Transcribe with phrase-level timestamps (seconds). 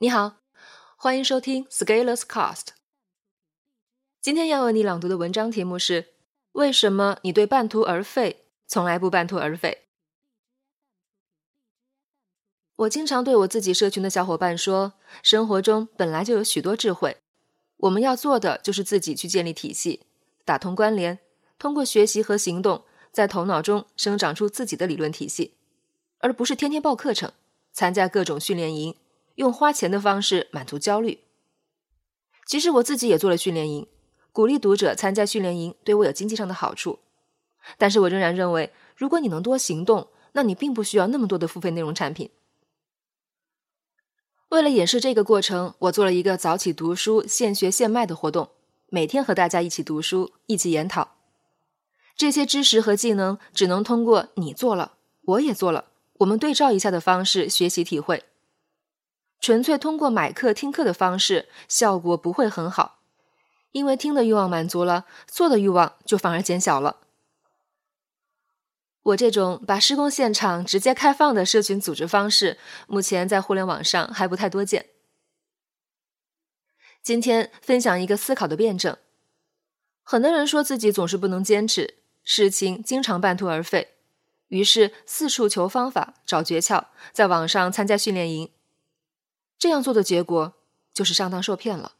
[0.00, 0.36] 你好，
[0.94, 2.68] 欢迎收听 Scalers Cast。
[4.20, 6.10] 今天要为你朗读的文章题目是：
[6.52, 9.88] 为什么你对半途而废从来不半途而废？
[12.76, 14.92] 我经常对我自己社群的小伙伴说，
[15.24, 17.16] 生活中本来就有许多智慧，
[17.78, 20.06] 我们要做的就是自己去建立体系，
[20.44, 21.18] 打通关联，
[21.58, 25.54] 通过学习和行动，在头脑中生长出自己的理论体系，
[26.18, 27.32] 而不是天天报课程，
[27.72, 28.94] 参加各种训练营。
[29.38, 31.20] 用花钱的方式满足焦虑。
[32.44, 33.86] 其实我自己也做了训练营，
[34.32, 36.98] 鼓励读者参加训练营，对我有经济上的好处。
[37.76, 42.30] 但是我仍然认为，如果你能多行动，那你并不需要那么多的付费内容产品。
[44.48, 48.50] 为了演示这个过程，我做了一个早起读书、现学现卖的活动，
[48.88, 51.16] 每天和大家一起读书，一起研讨。
[52.16, 58.24] 这些知识和技能只能通过你做了，我也做了，我们对照一下的方式学习体会。
[59.40, 62.98] 纯粹通过买课听课的方式，效果不会很好，
[63.72, 66.96] 因为听的欲望满足了，做的欲望就反而减小了。
[69.02, 74.86] 我这种把施工现场直接开放的社群组织方式，目前在互联网上还不太多见。
[77.02, 78.98] 今天分享一个思考的辩证：
[80.02, 83.94] 很多人说自己总是不能坚持，事情经常半途而废，
[84.48, 88.50] 于是四处求方法、找诀窍，在网上参加训练营。
[89.58, 90.54] 这样做的结果
[90.94, 91.92] 就是上当受骗了，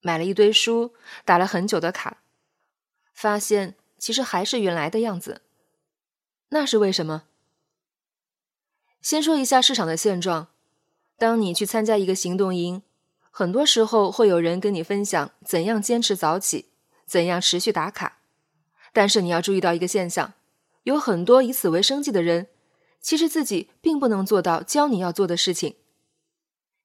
[0.00, 2.22] 买了一堆书，打了很久的卡，
[3.12, 5.42] 发现其实还是原来的样子。
[6.48, 7.24] 那是为什么？
[9.02, 10.48] 先说一下市场的现状：
[11.16, 12.82] 当你去参加一个行动营，
[13.30, 16.70] 很多时候会有人跟你分享怎样坚持早起，
[17.06, 18.18] 怎样持续打卡。
[18.92, 20.32] 但是你要注意到一个现象：
[20.82, 22.48] 有很多以此为生计的人，
[23.00, 25.76] 其实自己并不能做到教你要做的事情。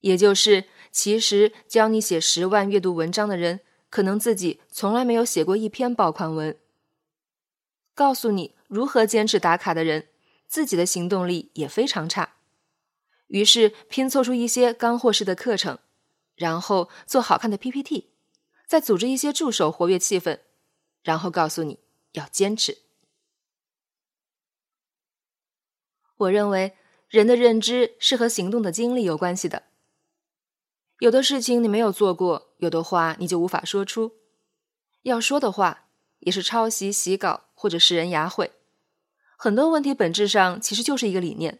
[0.02, 6.58] 也就是，其实教你写十万阅读文章的人，可能自己从来没有写过一篇爆款文。
[7.94, 10.10] 告诉你如何坚持打卡的人，
[10.48, 12.36] 自己的行动力也非常差。
[13.28, 15.80] 于是拼凑出一些干货式的课程，
[16.36, 18.12] 然后做好看的 PPT，
[18.68, 20.42] 再组织一些助手活跃气氛，
[21.04, 21.80] 然后告诉你
[22.12, 22.78] 要坚持。
[26.18, 26.78] 我认为，
[27.10, 29.64] 人的认知是和行动的经历有关系的。
[31.00, 34.14] 有的事情你没有做过，有的话你就无法说出。
[35.02, 35.90] 要说的话，
[36.20, 38.52] 也是抄袭、洗稿或者拾人牙慧。
[39.38, 41.60] 很多问题本质上其实就是一个理念，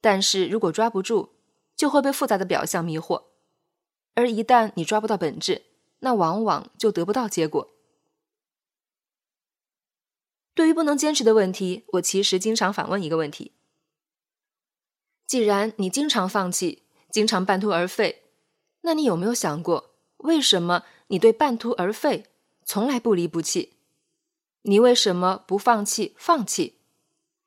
[0.00, 1.30] 但是如果抓不住，
[1.74, 3.24] 就会被复杂的表象迷惑。
[4.14, 5.62] 而一旦你抓不到本质，
[6.00, 7.70] 那往往就得不到结果。
[10.54, 13.52] 对于不能坚持的问题，我其实经常反问一个问题：
[15.26, 18.29] 既然你经常放弃，经常半途而废。
[18.82, 22.26] 那你有没有想过，为什么你对半途而废
[22.64, 23.74] 从来不离不弃？
[24.62, 26.14] 你为什么不放弃？
[26.18, 26.74] 放弃？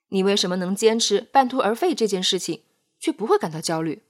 [0.10, 2.62] 你为什么能坚持半途而废这件事情，
[3.00, 4.04] 却不会感到焦虑？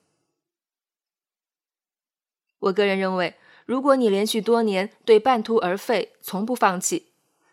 [2.59, 3.35] 我个人认为，
[3.65, 7.07] 如果你连续多年对半途而废从不放弃，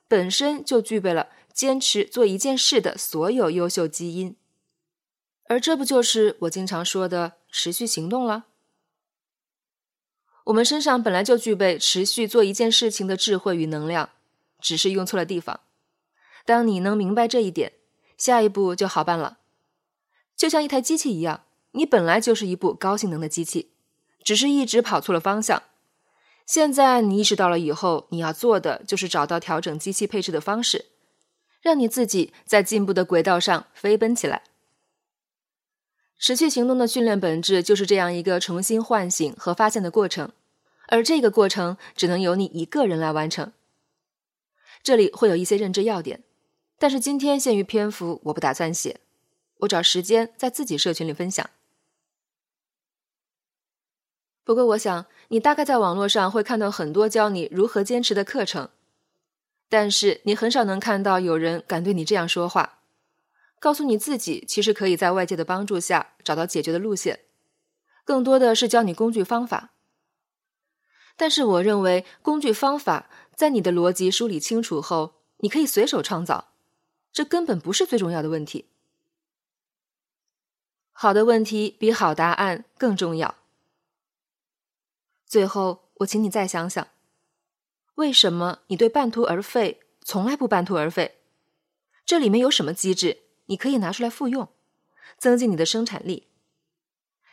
[0.09, 4.37] 本身就具备了坚持做一件事的所有优秀基因，
[5.47, 8.47] 而这不就是我经常说的持续行动了？
[10.51, 14.11] 我们身上本来就具备持续做一件事情的智慧与能量，
[14.61, 15.61] 只是用错了地方。
[16.45, 17.73] 当你能明白这一点，
[18.19, 19.39] 下一步就好办了。
[20.37, 23.71] 就像一台机器一样，你本来就是一部高性能的机器，
[24.25, 25.63] 只是一直跑错了方向。
[26.45, 30.87] 现在你意识到了以后，你要做的就是找到调整机器配置的方式，
[31.63, 34.43] 让你自己在进步的轨道上飞奔起来。
[36.19, 40.33] 持续行动的训练本质就是这样一个重新唤醒和发现的过程，
[40.91, 43.53] 而这个过程只能由你一个人来完成。
[44.83, 46.23] 这里会有一些认知要点，
[46.79, 49.01] 但是今天限于篇幅，我不打算写，
[49.59, 51.49] 我找时间在自己社群里分享。
[54.43, 58.71] 不过，我想你大概在网络上会看到很多教你如何坚持的课程，
[59.69, 62.81] 但是你很少能看到有人敢对你这样说话。
[63.61, 67.21] 告诉你自己，其实可以在外界的帮助下找到解决的路线，
[68.05, 69.75] 更多的是教你工具方法。
[71.21, 76.55] 但是我认为，工具方法在你的逻辑梳理清楚后，你可以随手创造，
[77.13, 78.71] 这根本不是最重要的问题。
[80.93, 83.35] 好的问题比好答案更重要。
[85.27, 86.89] 最后，我请你再想想，
[87.97, 91.19] 为什么你对半途而废从来不半途而废？
[92.07, 93.19] 这里面有什么机制？
[93.45, 94.49] 你可以拿出来复用，
[95.19, 96.29] 增进你的生产力。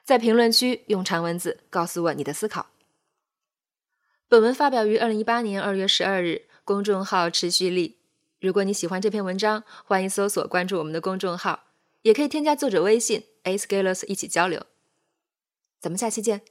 [0.03, 2.67] 在评论区用长文字告诉我你的思考。
[4.29, 7.99] 本文发表于二零一八年二月十二日，公众号持续力。
[8.41, 11.67] 如果你喜欢这篇文章，欢迎搜索关注我们的公众号，
[12.01, 14.65] 也可以添加作者微信 a scalers 一起交流。
[15.79, 16.41] 咱们下期见。